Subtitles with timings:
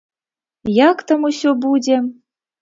[0.77, 2.01] Як там усё будзе?